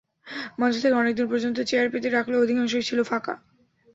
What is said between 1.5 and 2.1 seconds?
chair পেতে